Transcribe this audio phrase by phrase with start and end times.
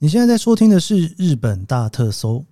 [0.00, 2.44] 你现在在收听的是日本大特搜。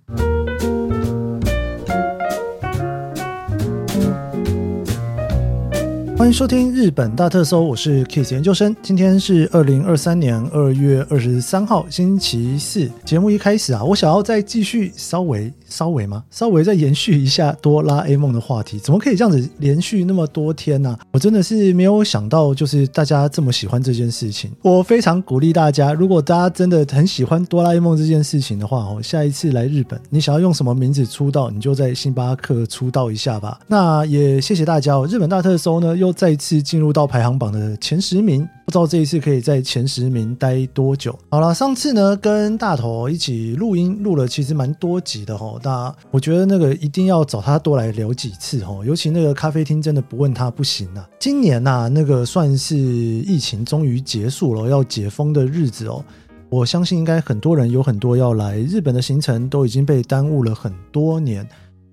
[6.27, 8.75] 欢迎收听日本大特搜，我是 Kiss 研究生。
[8.83, 12.91] 今天是二零二三年二月二十三号，星期四。
[13.05, 16.25] 节目一开始啊，我想要再继续稍微稍微吗？
[16.29, 18.77] 稍微再延续一下哆啦 A 梦的话题。
[18.77, 24.51] 怎么可以这样子连续那么多天呢、我真的是没有想到，就是大家这么喜欢这件事情。
[24.61, 33.61] 我非常鼓励大家，如果大家真的很喜欢哆啦 A 梦这件事情的话哦，下一次来日本，你想要用什么名字出道，你就在星巴克出道一下吧。
[33.67, 35.07] 那也谢谢大家哦。
[35.09, 41.17] 日本大特搜呢，又又再次进入到排行榜的前十名，不知道这一次可以在前十名待多久。
[41.29, 45.59] 好了，上次呢跟大头一起录音录了，其实蛮多集的哈。
[45.63, 51.07] 那我觉得那个一定要找他多来聊几次哈，尤其那个咖啡厅真的不问他不行啊。
[51.19, 56.03] 今年呐，那个算是疫情终于结束了，要解封的日子哦。
[56.49, 61.47] 我相信应该很多人有很多要来日本的行程都已经被耽误了很多年。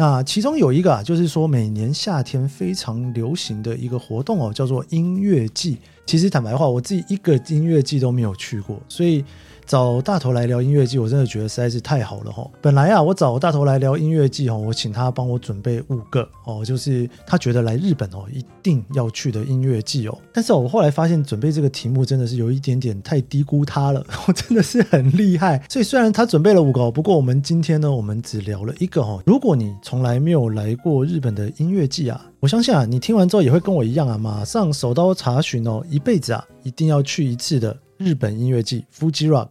[0.04, 5.78] 那其中有一个啊，就是说每年夏天非常流行的一个活动哦，叫做音乐季。
[6.04, 9.24] 其实坦白话，我自己一个音乐季都没有去过，所以。
[9.66, 12.48] 找大头来聊音乐季，我真的觉得实在是太好了哈。
[12.60, 20.18] 本来啊，我找大头来聊音乐季哈，我请他帮我准备五个哦，就是他觉得来日本哦一定要去的音乐季哦。
[20.32, 25.62] 但是我后来发现准备这个题目真的是有一点点太低估他了， 我真的是很厉害。
[25.68, 29.22] 所以虽然他准备了五个，不过我们今天呢，我们只聊了一个哈。
[29.24, 37.74] 如果你从来没有来过日本的音乐季啊，我相信啊，你听完之后也会跟我一样啊，马上手刀查询哦，一辈子啊一定要去一次的。
[37.96, 39.50] 日本音乐季 Fuji Rock。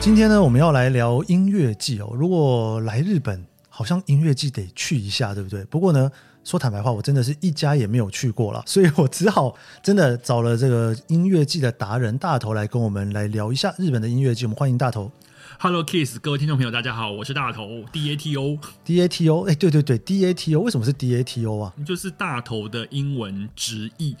[0.00, 2.12] 今天呢，我们要来聊音乐季哦。
[2.14, 3.44] 如果来日本，
[3.76, 5.62] 好像音乐季得去一下，对不对？
[5.66, 6.10] 不过呢。
[6.46, 14.44] 说坦白话，我真的是一家也没有去过了，所以我只好真的找了这个音乐季的达人大头来跟我们来聊一下日本的音乐季。
[14.44, 15.10] 我们欢迎大头。
[15.58, 19.42] Hello Kiss，各位听众朋友，大家好，我是大头 D A T O D A T O。
[19.48, 21.74] 哎，对对对，D A T O，为什么是 D A T O 啊？
[21.84, 24.14] 就是大头的英文直译，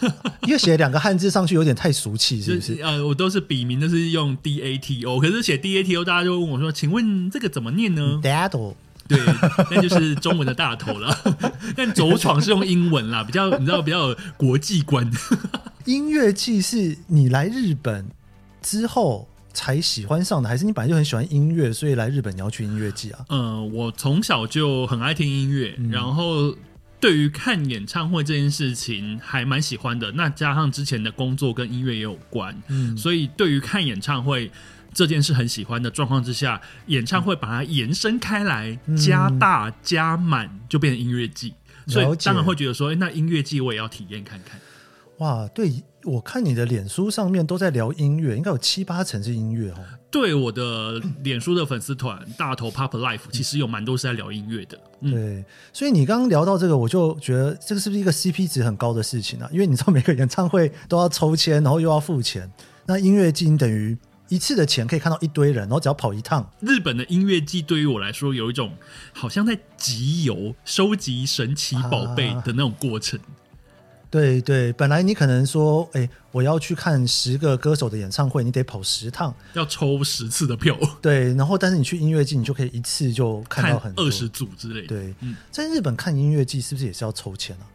[0.48, 2.80] 因为写两个汉字上去有点太俗气，是不是？
[2.82, 8.76] 呃，我都是笔名都是用 D A T O，可是写 D A T O，大家就问我说：“请问这个怎么念呢？” Dado。
[9.08, 9.18] 对，
[9.70, 11.16] 那就是中文的大头了。
[11.76, 15.10] 但走闯是用英文啦，比较你知道比较有国际观。
[15.84, 18.06] 音乐季是你来日本
[18.60, 23.24] 之后才喜欢上的，还是你本来就很喜欢音乐，所以来日本你要去音乐季啊？
[23.28, 26.54] 嗯，我从小就很爱听音乐，嗯、然后
[26.98, 30.10] 对于看演唱会这件事情还蛮喜欢的。
[30.12, 34.50] 那加上之前的工作跟音乐也有关，嗯，所以对于看演唱会。
[34.96, 41.52] 这件事很喜欢的状况之下，演唱会把它延伸开来，嗯、加大加满，就变成音乐季。
[41.86, 44.58] 所以当然会觉得说，那音乐季我也要体验看看。
[45.18, 45.70] 哇，对，
[46.04, 49.76] 我看你的脸书上面都在聊音乐，应该有七八成是音乐哦。
[50.10, 54.80] 对，我的脸书的粉丝团大头 Pop Life 其实有蛮多是在聊音乐的。
[55.02, 59.48] 嗯、对，所以你刚刚聊到这个，我就觉得这个是不是一个 CP 值很高的事情啊？
[59.52, 62.50] 因为你知道每个演唱会都要抽签，然后又要付钱，
[62.86, 63.94] 那音乐季等于。
[64.28, 66.50] 一次的钱可以看到一堆人，然后只要跑一趟。
[66.60, 68.72] 日本的音乐季对于我来说有一种
[69.12, 73.18] 好像在集邮、收集神奇宝贝的那种过程。
[73.20, 73.24] 啊、
[74.10, 80.76] 对对，本来你可能说，哎，我要去看十个歌手的演唱会，你得跑十趟，要抽十次的票。
[81.02, 84.88] 对，然后但是你去音乐季，你就可以一次就看到很二十组之类的。
[84.88, 87.66] 对，嗯、在日本看音乐季是不是也是要抽签啊？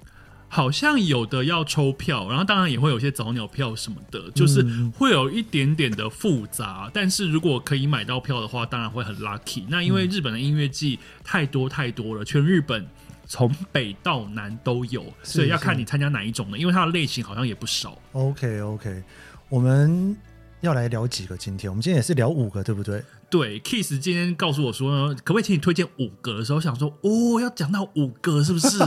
[0.54, 4.62] 好像有的要抽票，然后当然也会有些早鸟票什么的，就是
[4.98, 6.84] 会有一点点的复杂。
[6.88, 9.64] 嗯、但是如果可以买到票的话，当然会很 lucky。
[9.70, 12.86] 那因为日本的音乐季太多太多了，全日本
[13.26, 17.98] 从北到南都有，所以要看你参加哪一种的，因为它的类型好像也不少。
[18.12, 19.02] OK OK，
[19.48, 20.14] 我们
[20.60, 23.02] 要来聊几个今天，我们今天也是聊五个，对不对？
[23.32, 28.78] 对，Kiss 今天告诉我说，可不可以请你推荐五个的时候，我想说哦，要讲到五个是不是？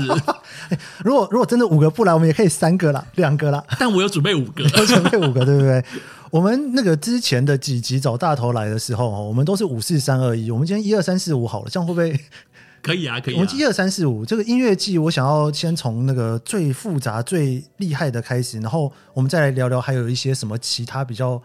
[1.02, 3.64] 如果如果真的五个不来，我们也可以三个啦，两个啦。
[3.80, 5.82] 但我有准备五个，有准备五个，对不对？
[6.30, 10.50] 我们那个之前的几集找大头来的时候，我们都是五四三二一。
[10.50, 12.20] 我们今天一二三四五好了，这样会不会
[12.82, 13.18] 可以啊？
[13.18, 13.38] 可以啊。
[13.40, 21.40] 我们一二三四五这个音乐季，我想要先从那个最复杂、最厉害的开始，然后我们再来聊聊，还有一些什么其他比较。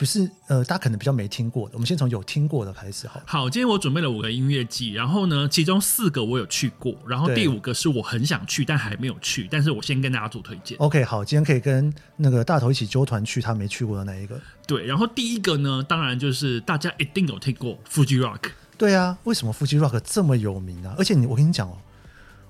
[0.00, 3.20] 不是呃，大家可能比较没听过的，我们先从有听过的开始好。
[3.26, 10.78] 好，今天我准备了五个音乐季，然后呢，其中四个我有去过，然后第五个是我很想去但还没有去，但是我先跟大家做推荐。
[10.78, 14.40] OK，好，今天可以跟那个大头一起揪团去他没去过的那一个。
[14.66, 18.52] 对，然后第一个呢，当然就是大家一定有听过 Fuji Rock。
[18.78, 20.94] 对啊，为什么 Fuji Rock 这么有名啊？
[20.96, 21.76] 而且你，我跟你讲哦。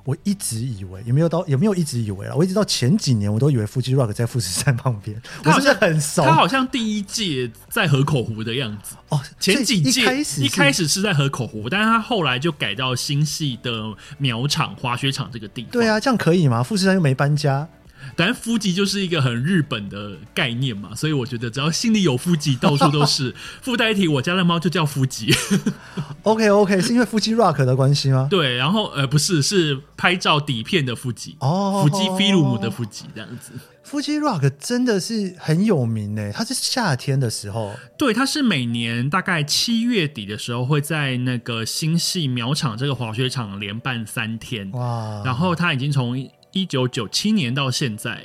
[0.05, 2.35] 我一直以为有没有到有没有一直以为啊？
[2.35, 6.23] 我一直到前几年我都以为 Fuji Rock 在富士山旁边，我是很熟。
[6.23, 15.71] 他好像第一届在河口湖的样子哦，前几届一开始一开始是在河口湖，但是他后来就改到新系的苗场滑雪场这个地方。
[15.73, 16.63] 对啊，这样可以吗？
[16.63, 17.69] 富士山又没搬家。
[18.17, 23.35] 但腹肌就是一个很日本的概念嘛，所以我觉得只要心里有腹肌，到处都是。
[23.63, 25.33] 附带一提，我家的猫就叫腹肌。
[26.23, 28.27] OK OK，是因为 Fuji Rock 的关系吗？
[28.31, 33.53] 对，然后呃不是，是拍照底片的腹肌哦，富吉菲鲁姆的腹肌这样子。
[33.89, 46.29] Fuji Rock 真的是很有名诶，它是夏天的时候，对，它是每年大概七月底的时候会在那个新系苗场这个滑雪场连办三天哇，然后它已经从。
[46.53, 48.25] 一九九七年到现在，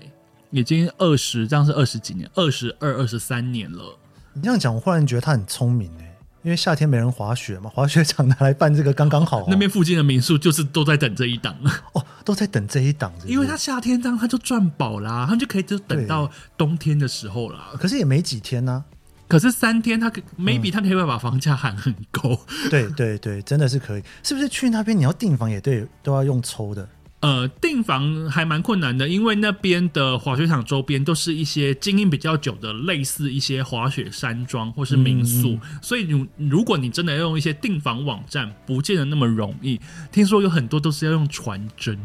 [0.51, 3.97] 已经二十，这样是二十几年，二十二、二十三年了。
[4.33, 9.45] 你这样讲，我忽然觉得他很聪明哎，因为夏天没人滑雪嘛，滑雪场拿来办这个刚刚好，哦。
[9.47, 11.55] 那边附近的民宿就是都在等这一档
[11.93, 17.69] 哦，都在等这一档，因为他夏天这样他就赚饱啦，他就可以就等到冬天的时候啦。
[17.79, 22.21] 可是也没几天呢，啊，可是三天他可 maybe 他可以把房价喊很高。
[22.29, 24.03] 嗯、对对对，真的是可以。
[24.21, 26.87] 是不是去那边你要订房也对，都要用抽的？
[27.25, 39.81] 呃，订房还蛮困难的，因为那边的滑雪场周边都是一些经营比较久的，类似一些滑雪山庄或是民宿，嗯嗯，所以如如果你真的要用一些订房网站，不见得那么容易。
[40.11, 41.97] 听说有很多都是要用传真，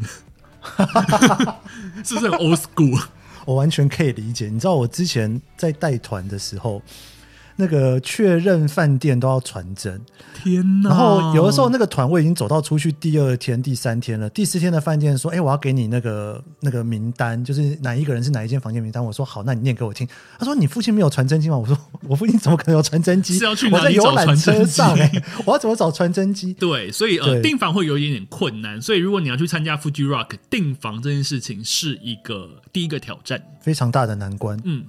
[2.03, 2.99] 是不是很 old school？
[3.45, 4.49] 我完全可以理解。
[4.49, 6.81] 你知道我之前在带团的时候。
[7.61, 10.01] 那个确认饭店都要传真，
[10.33, 10.89] 天哪！
[10.89, 20.07] 然后有的时候那个团我已经走到出去第二天、第三天了，第四天的饭店说：“哎，我要给你那个那个名单，就是哪一个人是哪一间房间名单。”我说：“好，那你念给我听。”
[20.39, 21.77] 他说：“你附近没有传真机吗？”我说
[22.09, 23.37] ：“我附近怎么可能有传真机？
[23.37, 25.27] 是要去哪里我在游览车上找传真机？
[25.45, 28.81] 我要怎么找传真机？”对，所以呃，订房会有一点点困难。
[28.81, 34.59] 所以如果你要去参加 Fuji Rock，订房这件事情是一个第一个挑战，非常大的难关。
[34.63, 34.85] 嗯，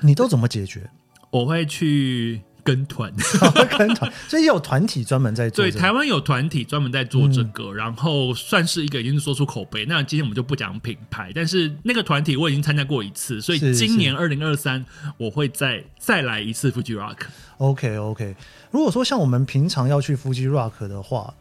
[0.00, 0.88] 你都怎么解决？
[1.32, 2.40] 我会去。
[2.64, 3.12] 跟团，
[3.76, 5.64] 跟团，所以也有团体专门在做。
[5.64, 9.84] 对，台湾有团体专门在做这个，嗯，然后算是一个已经说出口碑。
[9.86, 14.86] 那今天我们就不讲品牌，但是那个团体我已经参加过一次，所以今年二零二三
[15.16, 17.16] 我会再再来一次 Fuji Rock。
[17.56, 18.36] OK OK，
[18.70, 21.34] 如果说像我们平常要去 Fuji Rock 的话，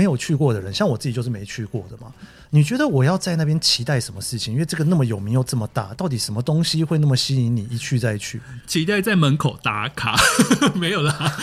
[0.00, 2.10] 没有去过的人，像我自己就是没去过的嘛。
[2.48, 4.54] 你觉得我要在那边期待什么事情？
[4.54, 8.40] 因为这个那么有名又这么大，到底什么东西会那么吸引你一去再去？
[8.66, 10.16] 期待在门口打卡，
[10.74, 11.36] 没有啦。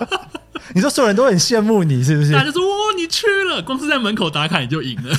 [0.74, 2.32] 你说所有人都很羡慕你，是不是？
[2.32, 5.14] 大家说哇，你去了，光是在门口打卡你就赢了。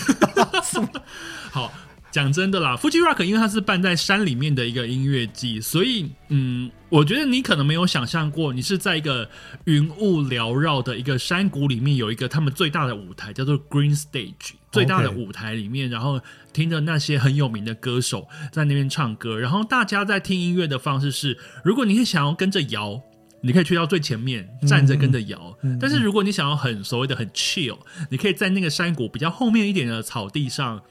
[1.53, 1.71] 好。
[2.11, 9.29] 讲真的啦，Fuji Rock 因为它是办在山里面的一个音乐季，所以嗯，我觉得你可能没有想象过，你是在一个
[9.63, 16.19] 云雾缭绕的一个山谷里面，有一个他们最大的舞台，叫做 Green Stage，最大的舞台里面，然后
[16.51, 23.01] 听着那些很有名的歌手在那边唱歌，然后大家在听音乐的方式是，如果你想要跟着摇，
[23.41, 27.77] 你可以去到最前面站着跟着摇，但是如果你想要很所谓的很 chill，
[28.09, 30.81] 你可以在那个山谷比较后面一点的草地上。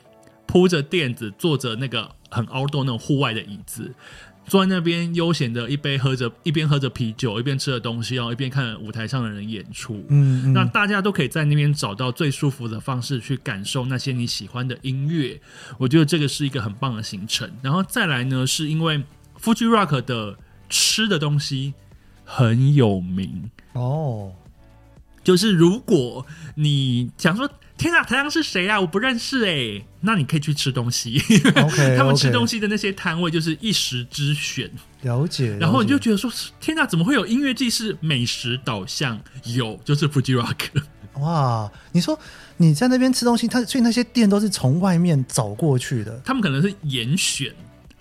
[0.51, 3.95] 铺着垫子，坐着那个很 outdoor 那种户外的椅子，
[4.45, 10.05] 坐在那边悠闲的，一杯喝着，一边喝着啤酒，一边吃着东西，然后一边看舞台上的人演出。
[10.09, 15.41] 嗯，嗯，那大家都可以在那边找到最舒服的方式去感受那些你喜欢的音乐。
[15.79, 17.49] 我觉得这个是一个很棒的行程。
[17.63, 19.01] 然后再来呢，是因为
[19.41, 20.37] Fuji Rock 的
[20.69, 21.75] 吃的东西
[22.25, 24.33] 很有名哦，
[25.23, 26.27] 就是如果
[26.57, 27.49] 你想说。
[27.81, 28.79] 天啊，台上是谁啊？
[28.79, 29.83] 我不认识哎。
[30.03, 31.19] 那你可以去吃东西。
[31.19, 34.71] Okay, 他们吃东西的那些摊位就是一时之选。
[35.01, 35.57] 了解。
[35.59, 39.19] 然后你就觉得说，天啊，怎么会有音乐季是美食导向？
[39.45, 40.83] 有，就是 Fuji Rock。
[41.21, 42.19] 哇，你说
[42.59, 46.21] 你在那边吃东西，他所以那些店都是从外面找过去的。
[46.23, 47.51] 他们可能是严选。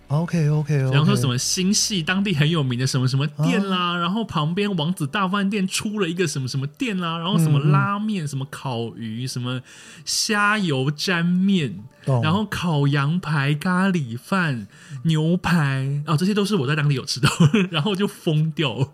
[0.10, 9.62] OK OK，然、后说什么新系当地很有名的什么什么店啦，啊、然后旁边王子大饭店出了一个什么什么店啦，然后什么拉面、嗯、什么烤鱼、什么
[10.04, 11.84] 虾油沾面，
[12.24, 14.68] 然后烤羊排、咖喱饭、
[15.04, 17.30] 牛排哦，这些都是我在当地有吃到，
[17.70, 18.92] 然后就疯掉，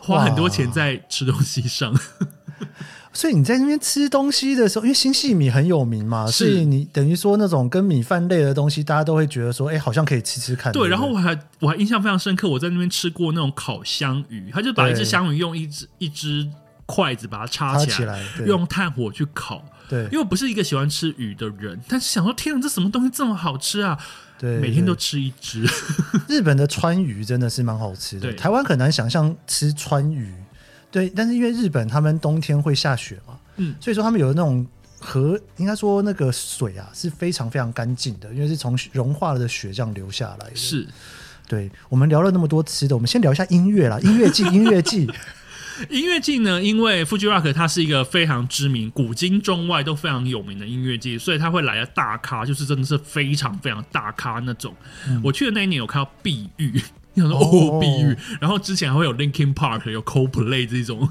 [0.00, 1.94] 花很多钱在吃东西上。
[3.16, 10.70] 所以你在那边吃东西的时候，因为新细米很有名嘛，是所以你等于说那种跟米饭类的东西，大家都会觉得说，哎、欸，好像可以吃吃看。
[10.70, 16.46] 对，然后我还我还印象非常深刻，我在那边吃过那种烤香鱼，他就把一只香鱼用一只一只
[16.84, 19.64] 筷子把它插起来，用炭火去烤。
[19.88, 23.98] 对，因为我不是一个喜欢吃鱼的人，但是想说，天啊，这什么东西这么好吃啊？
[24.38, 25.64] 对，每天都吃一只。
[26.28, 30.34] 日本的川鱼真的是蛮好吃的，对台湾很难想象吃川鱼。
[30.96, 34.66] 对，但是因为日本他们冬天会下雪嘛，嗯，所以说他们有那种
[34.98, 40.56] 河，应该说那个水啊是非常非常干净的，因为是从融化了的雪这样流下来的。
[40.56, 40.88] 是，
[41.46, 45.06] 对，我们聊了那么多吃的，我们先聊一下音乐啦，音乐季， 音乐季，
[45.90, 54.74] 音乐季呢，因为 Fuji Rock 它是一个非常知名、古今中外都非常有名的音乐季，所以它会来的大咖就是真的是非常非常大咖那种。
[55.06, 56.80] 嗯、我去的那一年有看到碧玉。
[57.22, 61.08] 想说哦，碧玉，然后之前还会有 Linkin Park，有 Coldplay 这种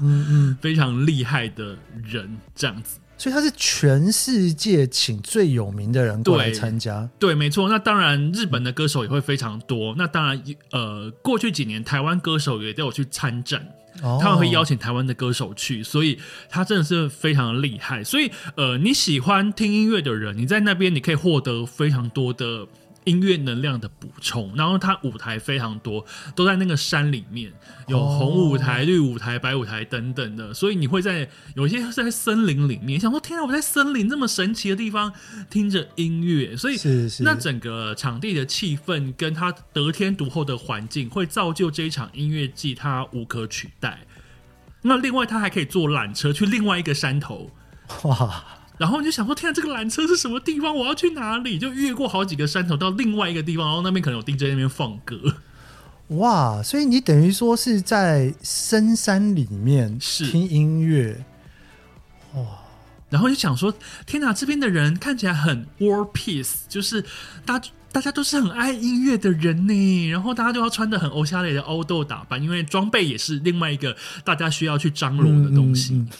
[0.60, 7.08] 非常厉害的人这样子，所以他是全世界请最有名的人过来参加。
[7.18, 7.68] 对，对，没错。
[7.68, 9.94] 那当然，日本的歌手也会非常多。
[9.96, 13.66] 那当然，呃，过去几年台湾歌手也都有去参战，
[14.02, 18.04] 哦、他们会邀请台湾的歌手去，所以他真的是非常厉害。
[18.04, 22.66] 所以，呃，你喜欢听音乐的人，你在那边你可以获得非常多的。
[23.06, 27.52] 音乐能量的补充，然后它舞台非常多，都在那个山里面，
[27.86, 35.12] 有红舞台、绿舞台、白舞台等等的，所以你会在有些是在森林里面，想说天啊，我在森林这么神奇的地方
[35.48, 44.00] 听着音乐，所以是是，那整个场地的气氛跟它得天独厚的环境，会造就这一场音乐季它无可取代。
[44.82, 47.50] 那另外，它还可以坐缆车去另外一个山头，
[48.02, 48.44] 哇！
[48.78, 50.76] 然后你就想说，天啊，这个缆车是什么地方？
[50.76, 51.58] 我要去哪里？
[51.58, 55.16] 就越过好几个山头到另外一个地方，然后那边可能有 DJ 那边放歌。
[56.08, 56.62] 哇！
[56.62, 61.24] 所以你等于说是在深山里面听音乐。
[62.34, 62.42] 哇！
[63.08, 63.72] 然后就想说，
[64.04, 67.02] 天哪，这边的人看起来很 war peace，就是
[67.44, 70.08] 大家大家都是很爱音乐的人呢。
[70.10, 75.94] 然后大家就要穿得很欧夏类的欧豆打扮，因为装备也是另外一个大家需要去张罗的东西。
[75.94, 76.18] 嗯嗯嗯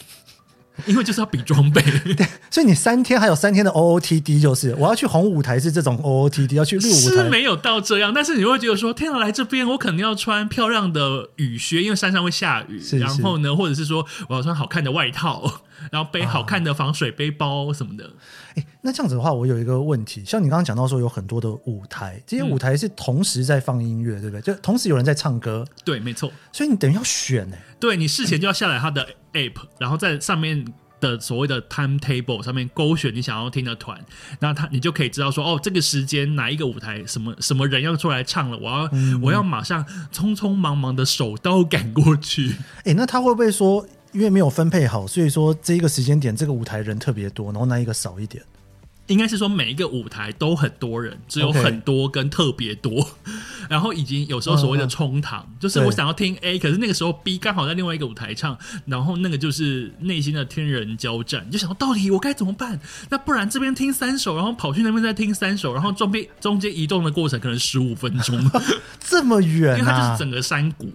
[0.85, 1.81] 因为就是要比装备，
[2.15, 6.99] 对，所以你三天还有三天的 OOTD，就是我要去红舞台是这种 OOTD，要去绿舞台。
[6.99, 12.99] 是没有到这样，但是你会觉得说，天啊，来这边我肯定要穿漂亮的雨靴，因为山上会下雨，是是。
[12.99, 18.11] 然后呢，或者是说我要穿好看的外套，然后背好看的防水背包什么的。
[18.55, 24.41] 哎、啊，那这样子的话，我有一个问题，像你刚刚讲到说有很多的舞台，这些舞台是同时在放音乐，对不对？
[24.41, 26.31] 就同时有人在唱歌，对，没错。
[26.51, 27.57] 所以你等于要选呢？
[27.79, 30.65] 对，你事前就要下载他的 app，然后在上面
[30.99, 34.03] 的所谓的 timetable 上面勾选你想要听的团，
[34.39, 42.55] 那他你就可以知道说，哦，这个时间哪一个舞台什么什么人要出来唱了，我要、嗯、我要马上匆匆忙忙的手刀赶过去。
[42.83, 43.85] 哎，那他会不会说，
[44.17, 48.43] 因为没有分配好，所以说这一个时间点这个舞台人特别多，然后那一个少一点？
[49.05, 53.07] 应该是说每一个舞台都很多人，只有很多跟特别多.
[53.69, 62.77] 然后已经有时候所谓的冲堂，嗯嗯就是我想要听 A，可是那个时候 B 刚好在另外一个舞台唱，然后那个就是内心的天人交战，就想说到底我该怎么办？
[63.09, 68.51] 那不然这边听三首，然后跑去那边再听三首，然后中间中间移动的过程可能十五分钟，
[68.99, 69.77] 这么远啊？
[69.77, 70.89] 因为它就是整个山谷。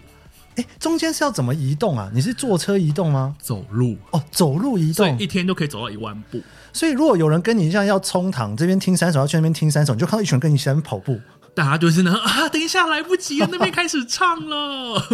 [0.57, 2.11] 哎，中间是要怎么移动啊？
[2.13, 3.35] 你是坐车移动吗？
[3.41, 6.41] 走路哦，走路移动，一天都可以走到一万步。
[6.73, 11.19] 所以，如果有人跟你一样要冲堂，这边听三首，要去那边听三首，你就看到一群人跟你一起在跑步，
[11.55, 15.07] 大家就是呢啊，等一下来不及了，那边开始唱了，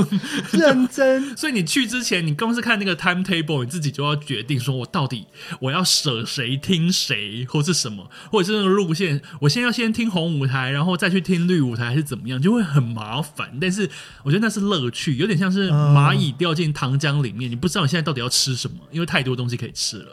[0.53, 1.35] 认真。
[1.37, 5.27] 所以你去之前，你光是看那个 timetable，你自己就要决定说，我到底
[5.61, 13.59] 我要舍谁听谁，或是什么，或者是那个路线，我先要先听红舞台，然后再去听绿舞台，还是怎么样，就会很麻烦。
[13.61, 13.91] 但是
[14.23, 20.13] 我觉得那是乐趣，有点像是蚂蚁掉进糖浆里面，你不知道你现在到底要吃什么，因为太多东西可以吃了。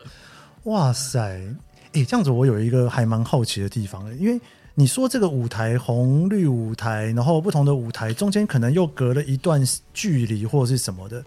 [0.64, 1.20] 哇塞，
[1.94, 4.42] 哎，这样子我有一个还蛮好奇的地方，因为
[4.76, 9.62] 你说这个舞台红绿舞台，然后不同的舞台中间可能又隔了一段
[9.94, 11.24] 距离或者是什么的，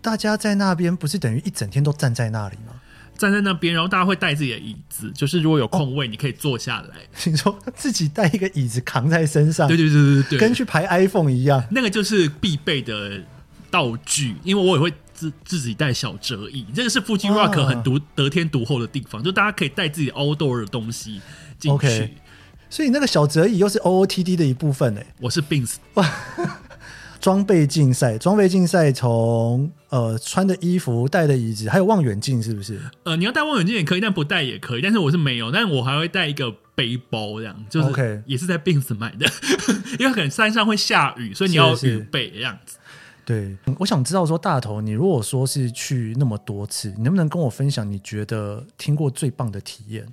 [0.00, 2.80] 大家在那边不是等于一整天都站在那里吗？
[3.16, 6.96] 站在那边，然后大家会带自己的椅子，就是如果有空位，你可以坐下来。
[7.24, 13.22] 你、哦、说自己带一个椅子扛在身上，对对对对对，跟去排 iPhone 一样，那个就是必备的
[13.70, 14.92] 道具，因为我也会。
[15.14, 21.20] 自自己带小折椅，这个是 Fuji Rock 很独得天独厚的地方，就大家可以带自己 outdoor 的东西
[21.56, 21.86] 进去。
[21.86, 22.10] Okay,
[22.74, 25.06] 所以那个小折椅又是 OOTD 的一部分诶。
[25.20, 25.40] 我是
[25.94, 26.04] 哇，
[27.22, 32.80] 装备竞赛，装备竞赛从呃穿的衣服、带的椅子，还有望远镜，是不是？
[33.04, 34.80] 呃，你要带望远镜也可以，但不带也可以。
[34.82, 39.24] 但是我是没有，但是我还会带一个背包，这样就是 OK，也是在 Beams 买的，
[40.00, 42.78] 因为可能山上会下雨，所以你要预备这样子。
[43.24, 50.04] 对，我想知道说大头，你如果说是去那么多次，你能不能跟我分享你觉得听过最棒的体验？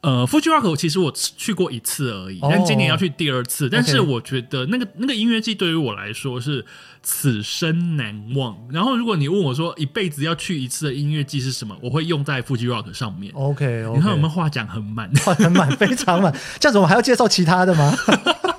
[0.00, 3.64] 呃，Fuji Rock 其实我去过一次而已，但今年要去第二次。
[3.64, 6.64] Oh, 但是我觉得那个那个音乐季对于我来说是
[7.02, 8.56] 此生难忘。
[8.70, 13.32] 然后如果你问我说一辈子要去一次的音乐季是什么，我会用在 Fuji Rock 上面。
[13.34, 13.94] OK，, okay.
[13.96, 16.32] 你看我们话讲很满，话很满， 非常满。
[16.60, 17.94] 这样子我们还要介绍其他的吗？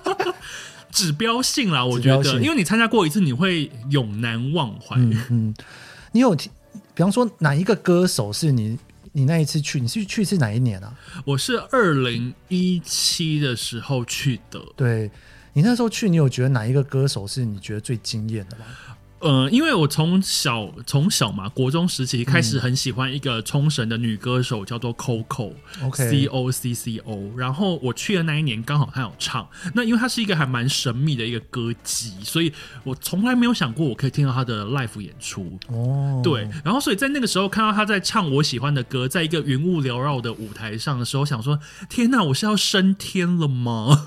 [0.91, 4.95] 指标性啦，我觉得，因为你参加过一次，你会永难忘怀。
[4.97, 5.55] 嗯，嗯，
[6.11, 8.77] 你有比方说哪一个歌手是你？
[9.13, 10.93] 你那一次去，你是去是哪一年啊？
[11.25, 14.59] 我是二零一七的时候去的。
[14.75, 15.09] 对，
[15.53, 18.65] 你那时候去，你有觉得哪一个歌手是你觉得最惊艳的吗？
[19.21, 27.31] 呃，因为我从小从小嘛，国中时期开始很喜欢一个冲绳的女歌手，叫做 Coco，OK，C O C C O。
[27.35, 32.51] 然后我去的那一年刚好她有唱，那因为她是一个还蛮神秘的一个歌姬，所以
[32.83, 35.59] 我从来没有想过我可以听到她的 live 演出。
[35.67, 41.59] 哦，对，然后所以在那个时候看到她在唱我喜欢的歌，在一个云雾缭绕的舞台上的时候，想说：
[41.89, 44.05] 天哪，我是要升天了吗？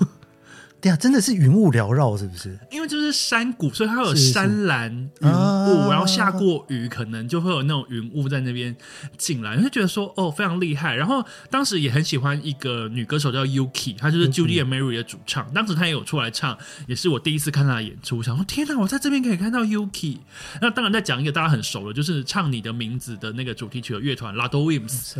[0.83, 2.59] 对呀，真的是云雾缭绕，是不是？
[2.69, 8.75] 因为就是山谷，所以它有山岚云雾，然后下过雨，可能就会有那种云雾在那边
[9.17, 10.93] 进来，就觉得说哦，非常厉害。
[10.93, 15.49] 然后当时也很喜欢一个女歌手叫 Yuki，她就是 Judy and Mary 的主唱。
[15.53, 20.17] 当时她也有出来唱，也是我第一次看她的演出，想说天哪，我在这边可以看到 Yuki。
[20.59, 25.13] 那当然在讲一个大家很熟的，就是唱你的名字的那个主题曲的乐团 RADWIMPS。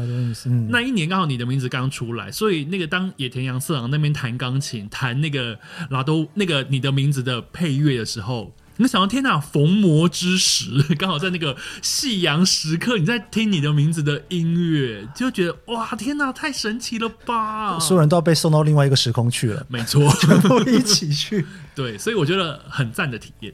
[0.45, 5.52] 嗯、那一年刚好你的名字刚出来，所以那个当野田洋次郎那边弹钢琴，弹那个。
[5.89, 17.77] 拉都那个你的名字的配乐的时候，你想到天哪，逢魔之时，刚好在那个夕阳时刻，你在听你的名字的音乐，就觉得哇，天哪，太神奇了吧！
[17.79, 21.45] 所有人都要被送到另外一个时空去了，没错，全部一起去。
[21.75, 23.53] 对，所以我觉得很赞的体验。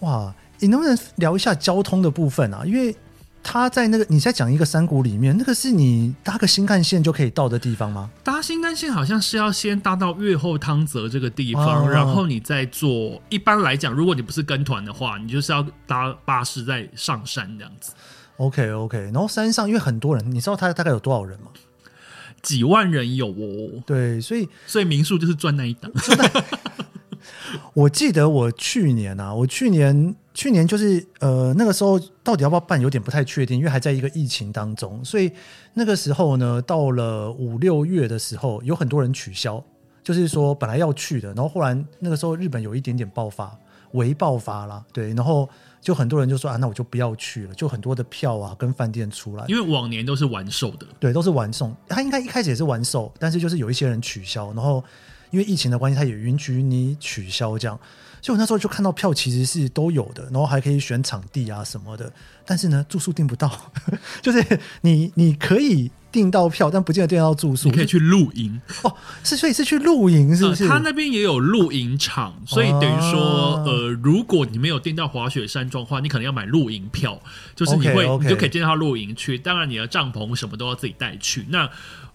[0.00, 2.62] 哇，你能不能聊一下交通的部分啊？
[2.64, 2.94] 因为
[3.42, 8.10] 他在那个你在讲一个山谷里面，那个是你搭个新干线就可以到的地方吗？
[8.22, 13.20] 搭新干线好像是要先搭到越后汤泽这个地方，啊、然后你再坐。
[13.28, 17.92] 一般来讲，如果你不是跟团的话，你就是要搭巴士再上山这样子。
[18.36, 21.48] OK OK，然后山上因为很多人，你知道他大概有多少人吗？
[22.42, 23.82] 几万人有哦。
[23.84, 25.90] 对，所以所以民宿就是赚那一档。
[27.74, 30.14] 我记得我去年啊，我去年。
[30.32, 35.30] 去年就是呃那个时候到底要不要办有点不太确定，因为还在一个疫情当中，所以
[35.74, 39.62] 那个时候呢，到了五六月的时候，有很多人取消，
[40.04, 43.58] 就是说本来要去的，然后忽然那个时候日本有一点点爆发，
[43.92, 45.46] 微爆发啦，对，然后
[45.80, 54.82] 就很多人就说啊，那我就不要去了，就很多的票啊跟饭店出来，因为往年都是完售的，对，都是完售，他应该一开始也是完售，但是就是有一些人取消，然后
[55.30, 57.78] 因为疫情的关系，他也允许你取消这样。
[58.22, 62.12] 所以我那时候就看到票其实是都有的，然后还可以选场地啊什么的，
[62.44, 63.50] 但是呢住宿订不到，
[64.20, 67.70] 就是你你可以订到票，但不见得订到住宿。
[67.70, 70.64] 你可以去露营哦，是所以是去露营是不是？
[70.64, 77.18] 呃、他那边也有露营场，所以等于说、啊、呃，如果你没有订到滑雪山庄的话，你可能要买露营票，
[77.56, 81.46] 就是你会你就可以进到露营区，当然你的帐篷什么都要自己带去。
[81.48, 81.70] 那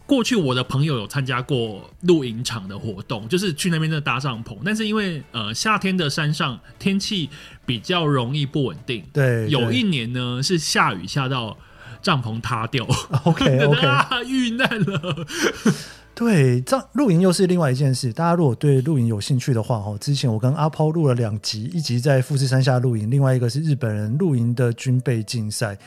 [0.07, 7.29] 过去我的朋友有参加过露营场的活动，就是去那边的搭帐篷，但是因为呃夏天的山上天气
[7.65, 11.57] 比较容易不稳定，对，有一年呢是下雨下到
[12.03, 12.85] 帐篷塌掉
[13.23, 13.87] ，OK OK，
[14.27, 15.25] 遇难了。
[16.13, 18.13] 对，这露营又是另外一件事。
[18.13, 25.77] 大家如果对露营有兴趣的话，哦，之前我跟阿抛录了两集，一集在富士山下露营，另外一个是日本人露营的军备竞赛。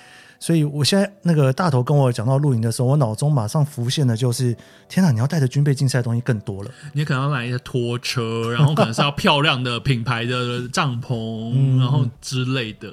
[0.40, 4.57] 所以，我现在那个大头跟我讲到露营的时候，我脑中马上浮现的就是：
[4.88, 6.70] 天哪，你要带着军备竞赛的东西更多了。
[6.92, 11.14] 你可能要买一些拖车，然后可能是要漂亮的品牌的帐篷，
[11.55, 12.88] 嗯、然后之类的。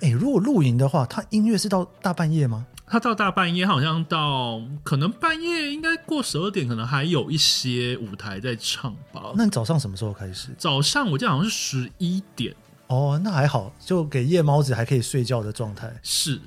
[0.00, 2.66] 哎、欸，如果露营的话，它音乐是到大半夜吗？
[2.86, 9.30] 它到大半夜，好像到可能半夜应该过十二点，可能还有一些舞台在唱吧。
[9.36, 10.48] 那你早上什么时候开始？
[10.58, 12.52] 早上我记得好像是十一点。
[12.88, 15.94] 哦，那还好，就给夜猫子还可以睡觉的状态。
[16.02, 16.40] 是。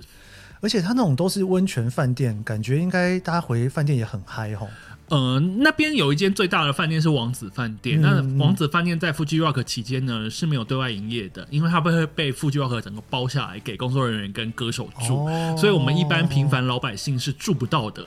[0.63, 4.69] 而且他那种都是温泉饭店，感觉应该大家回饭店也很嗨吼。
[5.09, 8.01] 呃，那边有一间最大的饭店是王子饭店。
[8.01, 18.03] 嗯、那王子饭店在 Fuji Rock 期间呢是没有对外营业的，因为它会被 Fuji Rock 整个包下来给工作人员跟歌手住，哦、所以我们一般平凡老百姓是住不到的。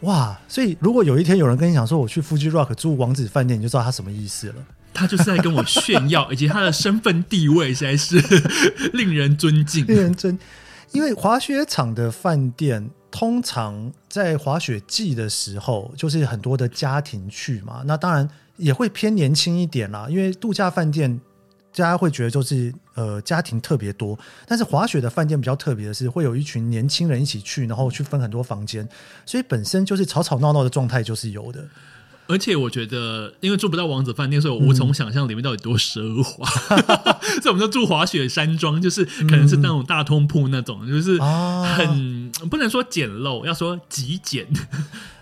[0.00, 0.36] 哇！
[0.48, 4.54] 所以如果有一天有人跟你讲说我去 Fuji Rock 住王子饭店，你就知道他什么意思了。
[4.92, 8.20] 他就是在跟我炫耀， 以及他的身份地位实在是
[8.92, 10.36] 令人尊敬，令人尊。
[10.94, 20.06] 因为滑雪场的饭店通常在滑雪季的时候，就是很多的家庭去嘛，那当然也会偏年轻一点啦。
[20.08, 21.20] 因为度假饭店
[21.74, 28.88] 大家会觉得就是呃家庭特别多，但是滑雪的饭店比较特别的是，会有一群年轻人一起去，然后去分很多房间，
[29.26, 31.64] 所以本身就是吵吵闹闹的状态就是有的。
[32.26, 36.46] 而且我觉得，因为住不到王子饭店，所以我无从想象里面到底多奢华。
[37.42, 44.46] 所以我们就住滑雪山庄，就是可能是那种大通铺那种，就是很不能说简陋，要说极简。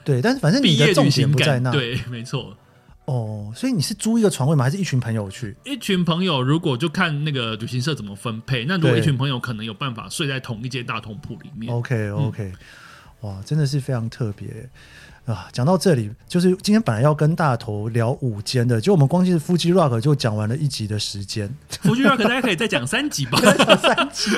[0.05, 1.71] 对，但是反正你的重点不在那。
[1.71, 2.57] 对，没错。
[3.05, 4.63] 哦，所以你是租一个床位吗？
[4.63, 5.57] 还是一群朋友去？
[5.65, 8.65] 一群朋友，如果就看那个旅行社怎么分配。
[8.65, 11.75] 那如果一群朋友可能有办法睡在同一间大通铺里面。
[11.75, 12.53] OK，OK，、
[13.23, 14.69] 哇，真的是非常特别。
[15.25, 21.49] 啊，讲到这里，就是今天本来要跟大头聊五间的，就我们光是 Fuji Rock 就讲完了一集的时间。
[21.85, 23.39] Fuji Rock 大家可以再讲三集吧，
[23.81, 24.33] 三集，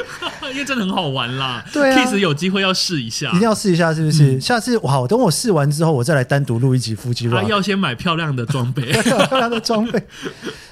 [0.52, 1.64] 因为真的很好玩啦。
[1.72, 4.34] 对啊，Kiss 有机会要试一下，一定要试一下，是不是？
[4.34, 7.48] 嗯、下次好，等我试完之后，我再来单独录一集 Fuji Rock。
[7.48, 10.06] 要先买漂亮的装备， 漂亮的装备，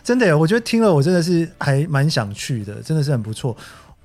[0.04, 3.56] 真的，我觉得听了我真的是还蛮想去的，真的是很不错。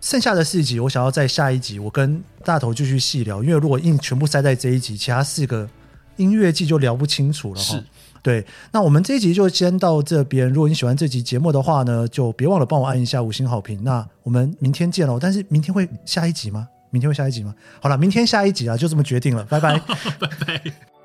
[0.07, 5.67] 剩下的四集，我想要在下一集我跟大头继续细聊，因为如果硬全部塞在这一集，其他四个。
[6.15, 7.83] 音乐季就聊不清楚了哈，是
[8.23, 8.43] 对。
[8.71, 10.49] 那我们这一集就先到这边。
[10.49, 13.83] 如果你喜欢这集节目的话呢，就别忘了帮我按一下五星好评。
[13.83, 15.19] 那我们明天见喽。
[15.21, 16.67] 但是明天会下一集吗？
[16.89, 17.53] 明天会下一集吗？
[17.79, 19.43] 好了，明天下一集啊，就这么决定了。
[19.43, 19.77] 拜拜，
[20.17, 20.96] 拜拜。